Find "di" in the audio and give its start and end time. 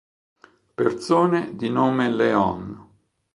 1.55-1.69